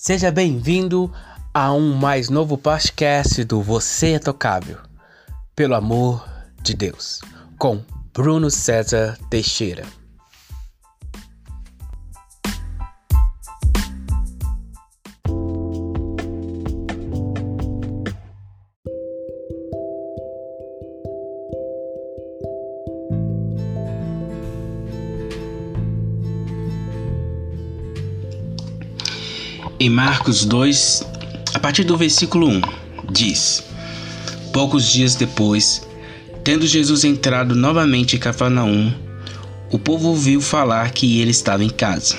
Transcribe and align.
Seja 0.00 0.30
bem-vindo 0.30 1.12
a 1.52 1.72
um 1.72 1.92
mais 1.92 2.30
novo 2.30 2.56
podcast 2.56 3.42
do 3.42 3.60
Você 3.60 4.12
é 4.12 4.18
Tocável, 4.20 4.78
pelo 5.56 5.74
amor 5.74 6.24
de 6.62 6.72
Deus, 6.72 7.20
com 7.58 7.82
Bruno 8.14 8.48
César 8.48 9.18
Teixeira. 9.28 9.84
Em 29.80 29.88
Marcos 29.88 30.44
2, 30.44 31.06
a 31.54 31.58
partir 31.60 31.84
do 31.84 31.96
versículo 31.96 32.48
1, 32.48 32.60
diz: 33.12 33.62
Poucos 34.52 34.90
dias 34.90 35.14
depois, 35.14 35.86
tendo 36.42 36.66
Jesus 36.66 37.04
entrado 37.04 37.54
novamente 37.54 38.16
em 38.16 38.18
Cafarnaum, 38.18 38.92
o 39.70 39.78
povo 39.78 40.08
ouviu 40.08 40.40
falar 40.40 40.90
que 40.90 41.20
ele 41.20 41.30
estava 41.30 41.62
em 41.62 41.68
casa. 41.68 42.18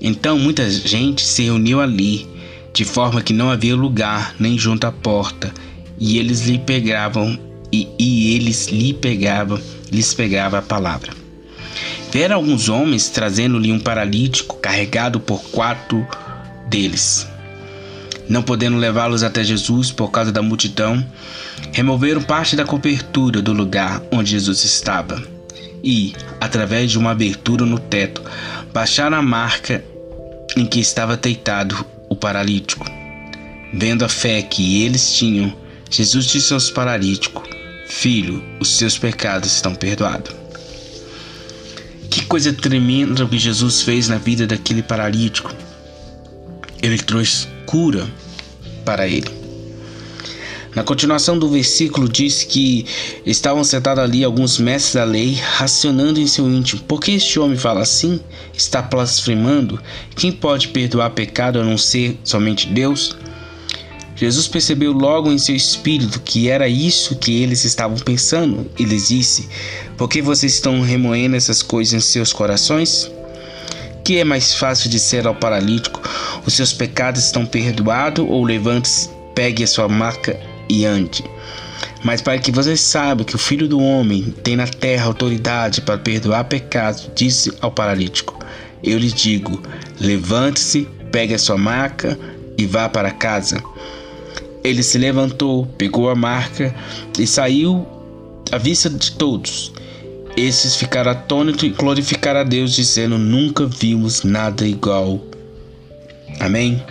Então 0.00 0.40
muita 0.40 0.68
gente 0.68 1.22
se 1.22 1.44
reuniu 1.44 1.80
ali, 1.80 2.26
de 2.74 2.84
forma 2.84 3.22
que 3.22 3.32
não 3.32 3.48
havia 3.48 3.76
lugar 3.76 4.34
nem 4.36 4.58
junto 4.58 4.88
à 4.88 4.90
porta, 4.90 5.54
e 6.00 6.18
eles 6.18 6.48
lhe 6.48 6.58
pegavam 6.58 7.38
e, 7.70 7.86
e 7.96 8.34
eles 8.34 8.66
lhe 8.66 8.92
pegavam, 8.92 9.60
lhes 9.92 10.12
pegava 10.12 10.58
a 10.58 10.62
palavra. 10.62 11.12
Vieram 12.10 12.34
alguns 12.34 12.68
homens 12.68 13.08
trazendo-lhe 13.08 13.70
um 13.70 13.78
paralítico 13.78 14.56
carregado 14.56 15.20
por 15.20 15.40
quatro 15.52 16.04
deles. 16.70 17.26
Não 18.28 18.42
podendo 18.42 18.78
levá-los 18.78 19.24
até 19.24 19.42
Jesus 19.42 19.90
por 19.90 20.10
causa 20.12 20.30
da 20.30 20.40
multidão, 20.40 21.04
removeram 21.72 22.22
parte 22.22 22.54
da 22.54 22.64
cobertura 22.64 23.42
do 23.42 23.52
lugar 23.52 24.00
onde 24.12 24.30
Jesus 24.30 24.64
estava 24.64 25.20
e, 25.82 26.14
através 26.40 26.92
de 26.92 26.98
uma 26.98 27.10
abertura 27.10 27.66
no 27.66 27.78
teto, 27.78 28.22
baixaram 28.72 29.16
a 29.16 29.22
marca 29.22 29.84
em 30.56 30.64
que 30.64 30.78
estava 30.78 31.16
deitado 31.16 31.84
o 32.08 32.14
paralítico. 32.14 32.86
Vendo 33.74 34.04
a 34.04 34.08
fé 34.08 34.42
que 34.42 34.82
eles 34.84 35.12
tinham, 35.14 35.52
Jesus 35.90 36.26
disse 36.26 36.52
aos 36.52 36.70
paralíticos: 36.70 37.42
Filho, 37.88 38.42
os 38.60 38.76
seus 38.76 38.96
pecados 38.96 39.52
estão 39.52 39.74
perdoados. 39.74 40.32
Que 42.08 42.24
coisa 42.24 42.52
tremenda 42.52 43.26
que 43.26 43.38
Jesus 43.38 43.82
fez 43.82 44.08
na 44.08 44.18
vida 44.18 44.46
daquele 44.46 44.82
paralítico 44.82 45.52
ele 46.82 46.98
trouxe 46.98 47.46
cura 47.66 48.08
para 48.84 49.06
ele. 49.06 49.40
Na 50.74 50.84
continuação 50.84 51.36
do 51.36 51.48
versículo 51.48 52.08
diz 52.08 52.44
que 52.44 52.86
estavam 53.26 53.64
sentados 53.64 54.04
ali 54.04 54.22
alguns 54.22 54.56
mestres 54.58 54.94
da 54.94 55.04
lei, 55.04 55.34
racionando 55.34 56.20
em 56.20 56.28
seu 56.28 56.48
íntimo: 56.48 56.80
por 56.82 57.00
que 57.00 57.12
este 57.12 57.40
homem 57.40 57.56
fala 57.56 57.80
assim? 57.80 58.20
Está 58.54 58.80
blasfemando? 58.80 59.80
Quem 60.14 60.30
pode 60.30 60.68
perdoar 60.68 61.10
pecado 61.10 61.60
a 61.60 61.64
não 61.64 61.76
ser 61.76 62.16
somente 62.22 62.68
Deus? 62.68 63.16
Jesus 64.14 64.46
percebeu 64.46 64.92
logo 64.92 65.32
em 65.32 65.38
seu 65.38 65.56
espírito 65.56 66.20
que 66.20 66.48
era 66.48 66.68
isso 66.68 67.16
que 67.16 67.42
eles 67.42 67.64
estavam 67.64 67.96
pensando 67.98 68.70
e 68.78 68.84
lhes 68.84 69.08
disse: 69.08 69.48
Por 69.96 70.08
que 70.08 70.22
vocês 70.22 70.54
estão 70.54 70.80
remoendo 70.82 71.34
essas 71.34 71.62
coisas 71.62 71.94
em 71.94 72.00
seus 72.00 72.32
corações? 72.32 73.10
Que 74.10 74.18
é 74.18 74.24
mais 74.24 74.54
fácil 74.54 74.90
dizer 74.90 75.24
ao 75.24 75.36
paralítico: 75.36 76.02
Os 76.44 76.54
seus 76.54 76.72
pecados 76.72 77.26
estão 77.26 77.46
perdoados, 77.46 78.26
ou 78.28 78.42
levante-se, 78.42 79.08
pegue 79.36 79.62
a 79.62 79.66
sua 79.68 79.88
maca 79.88 80.36
e 80.68 80.84
ande. 80.84 81.22
Mas 82.02 82.20
para 82.20 82.36
que 82.36 82.50
vocês 82.50 82.80
saibam 82.80 83.24
que 83.24 83.36
o 83.36 83.38
Filho 83.38 83.68
do 83.68 83.78
Homem 83.78 84.34
tem 84.42 84.56
na 84.56 84.66
terra 84.66 85.04
autoridade 85.04 85.80
para 85.80 85.96
perdoar 85.96 86.42
pecados, 86.42 87.08
disse 87.14 87.52
ao 87.60 87.70
paralítico: 87.70 88.36
Eu 88.82 88.98
lhe 88.98 89.12
digo: 89.12 89.62
levante-se, 90.00 90.88
pegue 91.12 91.34
a 91.34 91.38
sua 91.38 91.56
maca 91.56 92.18
e 92.58 92.66
vá 92.66 92.88
para 92.88 93.12
casa. 93.12 93.62
Ele 94.64 94.82
se 94.82 94.98
levantou, 94.98 95.66
pegou 95.78 96.10
a 96.10 96.16
marca 96.16 96.74
e 97.16 97.28
saiu 97.28 97.86
à 98.50 98.58
vista 98.58 98.90
de 98.90 99.12
todos. 99.12 99.72
Esses 100.40 100.74
ficaram 100.74 101.10
atônitos 101.10 101.64
e 101.64 101.68
glorificaram 101.68 102.40
a 102.40 102.44
Deus, 102.44 102.74
dizendo: 102.74 103.18
Nunca 103.18 103.66
vimos 103.66 104.22
nada 104.22 104.66
igual. 104.66 105.20
Amém? 106.40 106.82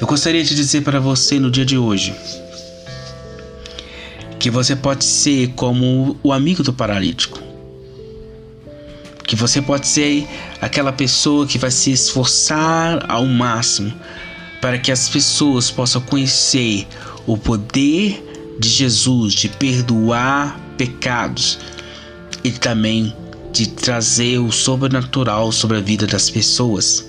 Eu 0.00 0.08
gostaria 0.08 0.42
de 0.42 0.52
dizer 0.52 0.82
para 0.82 0.98
você 0.98 1.38
no 1.38 1.52
dia 1.52 1.64
de 1.64 1.78
hoje 1.78 2.12
que 4.40 4.50
você 4.50 4.74
pode 4.74 5.04
ser 5.04 5.52
como 5.54 6.18
o 6.20 6.32
amigo 6.32 6.64
do 6.64 6.72
paralítico. 6.72 7.40
Que 9.24 9.36
você 9.36 9.62
pode 9.62 9.86
ser 9.86 10.26
aquela 10.60 10.92
pessoa 10.92 11.46
que 11.46 11.58
vai 11.58 11.70
se 11.70 11.92
esforçar 11.92 13.08
ao 13.08 13.24
máximo 13.24 13.94
para 14.60 14.80
que 14.80 14.90
as 14.90 15.08
pessoas 15.08 15.70
possam 15.70 16.00
conhecer 16.00 16.88
o 17.24 17.38
poder 17.38 18.56
de 18.58 18.68
Jesus 18.68 19.32
de 19.32 19.48
perdoar 19.48 20.58
pecados 20.76 21.60
e 22.44 22.50
também 22.50 23.14
de 23.52 23.68
trazer 23.68 24.38
o 24.38 24.50
sobrenatural 24.50 25.52
sobre 25.52 25.76
a 25.76 25.80
vida 25.80 26.06
das 26.06 26.30
pessoas. 26.30 27.06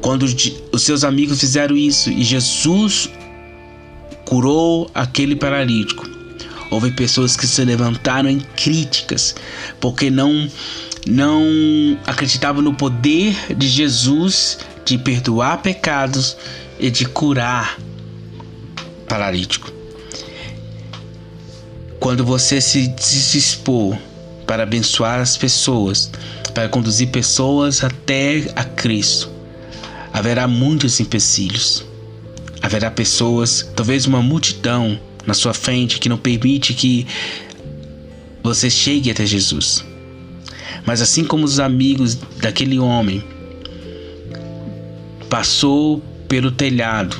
Quando 0.00 0.26
os 0.72 0.82
seus 0.82 1.04
amigos 1.04 1.40
fizeram 1.40 1.76
isso 1.76 2.10
e 2.10 2.22
Jesus 2.22 3.08
curou 4.26 4.90
aquele 4.94 5.36
paralítico, 5.36 6.08
houve 6.70 6.90
pessoas 6.90 7.36
que 7.36 7.46
se 7.46 7.64
levantaram 7.64 8.28
em 8.28 8.40
críticas 8.40 9.34
porque 9.80 10.10
não 10.10 10.48
não 11.06 11.98
acreditavam 12.06 12.62
no 12.62 12.74
poder 12.74 13.54
de 13.54 13.68
Jesus 13.68 14.58
de 14.84 14.96
perdoar 14.96 15.58
pecados 15.58 16.36
e 16.78 16.90
de 16.90 17.04
curar 17.04 17.78
paralítico. 19.06 19.73
Quando 22.04 22.22
você 22.22 22.60
se 22.60 22.88
dispor 22.88 23.96
para 24.46 24.64
abençoar 24.64 25.20
as 25.20 25.38
pessoas, 25.38 26.10
para 26.52 26.68
conduzir 26.68 27.08
pessoas 27.08 27.82
até 27.82 28.52
a 28.54 28.62
Cristo, 28.62 29.30
haverá 30.12 30.46
muitos 30.46 31.00
empecilhos. 31.00 31.82
Haverá 32.60 32.90
pessoas, 32.90 33.66
talvez 33.74 34.04
uma 34.04 34.20
multidão 34.20 35.00
na 35.26 35.32
sua 35.32 35.54
frente 35.54 35.98
que 35.98 36.10
não 36.10 36.18
permite 36.18 36.74
que 36.74 37.06
você 38.42 38.68
chegue 38.68 39.10
até 39.10 39.24
Jesus. 39.24 39.82
Mas 40.84 41.00
assim 41.00 41.24
como 41.24 41.46
os 41.46 41.58
amigos 41.58 42.18
daquele 42.36 42.78
homem 42.78 43.24
passou 45.30 46.02
pelo 46.28 46.50
telhado, 46.50 47.16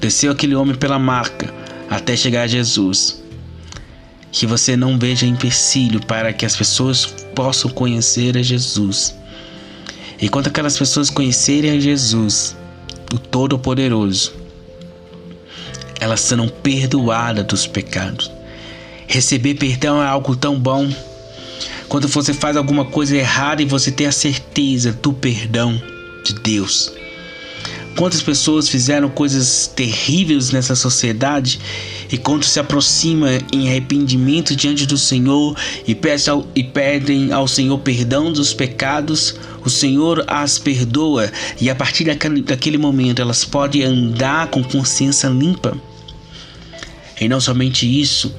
desceu 0.00 0.32
aquele 0.32 0.54
homem 0.54 0.74
pela 0.74 0.98
marca 0.98 1.52
até 1.90 2.16
chegar 2.16 2.44
a 2.44 2.46
Jesus 2.46 3.19
que 4.32 4.46
você 4.46 4.76
não 4.76 4.98
veja 4.98 5.26
empecilho 5.26 6.00
para 6.00 6.32
que 6.32 6.46
as 6.46 6.56
pessoas 6.56 7.06
possam 7.34 7.70
conhecer 7.70 8.36
a 8.36 8.42
Jesus. 8.42 9.14
E 10.20 10.28
quando 10.28 10.48
aquelas 10.48 10.78
pessoas 10.78 11.10
conhecerem 11.10 11.70
a 11.70 11.80
Jesus, 11.80 12.56
o 13.12 13.18
Todo-Poderoso, 13.18 14.32
elas 15.98 16.20
serão 16.20 16.48
perdoadas 16.48 17.44
dos 17.46 17.66
pecados. 17.66 18.30
Receber 19.06 19.54
perdão 19.54 20.02
é 20.02 20.06
algo 20.06 20.36
tão 20.36 20.58
bom. 20.58 20.88
Quando 21.88 22.06
você 22.06 22.32
faz 22.32 22.56
alguma 22.56 22.84
coisa 22.84 23.16
errada 23.16 23.60
e 23.60 23.64
você 23.64 23.90
tem 23.90 24.06
a 24.06 24.12
certeza 24.12 24.92
do 24.92 25.12
perdão 25.12 25.80
de 26.24 26.34
Deus. 26.34 26.92
Quantas 28.00 28.22
pessoas 28.22 28.66
fizeram 28.66 29.10
coisas 29.10 29.66
terríveis 29.76 30.50
nessa 30.52 30.74
sociedade 30.74 31.60
e 32.10 32.16
quando 32.16 32.44
se 32.46 32.58
aproxima 32.58 33.28
em 33.52 33.68
arrependimento 33.68 34.56
diante 34.56 34.86
do 34.86 34.96
Senhor 34.96 35.54
e, 35.86 35.94
ao, 36.26 36.48
e 36.54 36.64
pedem 36.64 37.30
ao 37.30 37.46
Senhor 37.46 37.78
perdão 37.80 38.32
dos 38.32 38.54
pecados, 38.54 39.36
o 39.62 39.68
Senhor 39.68 40.24
as 40.26 40.58
perdoa 40.58 41.30
e 41.60 41.68
a 41.68 41.74
partir 41.74 42.04
daquele, 42.04 42.40
daquele 42.40 42.78
momento 42.78 43.20
elas 43.20 43.44
podem 43.44 43.82
andar 43.82 44.46
com 44.46 44.64
consciência 44.64 45.28
limpa. 45.28 45.76
E 47.20 47.28
não 47.28 47.38
somente 47.38 47.84
isso, 47.84 48.34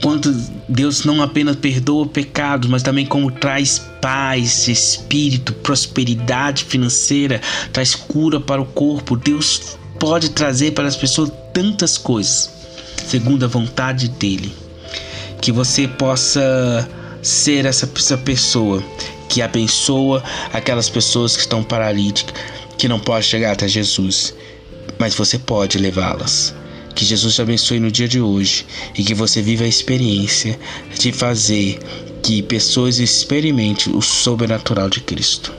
quanto 0.00 0.32
Deus 0.68 1.04
não 1.04 1.22
apenas 1.22 1.56
perdoa 1.56 2.06
pecados, 2.06 2.68
mas 2.68 2.82
também 2.82 3.06
como 3.06 3.30
traz 3.30 3.78
paz, 4.00 4.68
espírito, 4.68 5.52
prosperidade 5.54 6.64
financeira, 6.64 7.40
traz 7.72 7.94
cura 7.94 8.40
para 8.40 8.60
o 8.60 8.66
corpo. 8.66 9.16
Deus 9.16 9.78
pode 9.98 10.30
trazer 10.30 10.72
para 10.72 10.86
as 10.86 10.96
pessoas 10.96 11.30
tantas 11.52 11.96
coisas 11.96 12.50
segundo 13.06 13.44
a 13.44 13.48
vontade 13.48 14.08
dele. 14.08 14.52
Que 15.40 15.52
você 15.52 15.86
possa 15.86 16.88
ser 17.22 17.66
essa, 17.66 17.88
essa 17.94 18.16
pessoa 18.16 18.82
que 19.28 19.42
abençoa 19.42 20.22
aquelas 20.52 20.88
pessoas 20.88 21.34
que 21.34 21.42
estão 21.42 21.62
paralíticas, 21.62 22.34
que 22.78 22.88
não 22.88 23.00
podem 23.00 23.22
chegar 23.22 23.52
até 23.52 23.66
Jesus, 23.68 24.34
mas 24.98 25.14
você 25.14 25.38
pode 25.38 25.78
levá-las. 25.78 26.54
Que 26.94 27.04
Jesus 27.04 27.34
te 27.34 27.42
abençoe 27.42 27.80
no 27.80 27.90
dia 27.90 28.06
de 28.06 28.20
hoje 28.20 28.64
e 28.94 29.02
que 29.02 29.14
você 29.14 29.42
viva 29.42 29.64
a 29.64 29.68
experiência 29.68 30.58
de 30.98 31.10
fazer 31.10 31.78
que 32.22 32.42
pessoas 32.42 32.98
experimentem 32.98 33.94
o 33.94 34.00
sobrenatural 34.00 34.88
de 34.88 35.00
Cristo. 35.00 35.52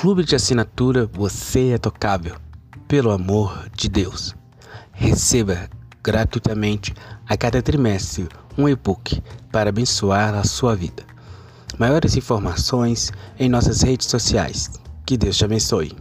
Clube 0.00 0.22
de 0.22 0.36
assinatura 0.36 1.06
Você 1.12 1.70
é 1.70 1.78
Tocável. 1.78 2.36
Pelo 2.86 3.10
amor 3.10 3.68
de 3.76 3.88
Deus. 3.88 4.34
Receba 4.92 5.68
gratuitamente 6.02 6.94
a 7.26 7.36
cada 7.36 7.62
trimestre 7.62 8.28
um 8.56 8.68
e-book 8.68 9.22
para 9.52 9.70
abençoar 9.70 10.34
a 10.34 10.44
sua 10.44 10.74
vida. 10.74 11.04
Maiores 11.78 12.16
informações 12.16 13.12
em 13.38 13.48
nossas 13.48 13.82
redes 13.82 14.08
sociais. 14.08 14.70
Que 15.06 15.16
Deus 15.16 15.36
te 15.36 15.44
abençoe. 15.44 15.96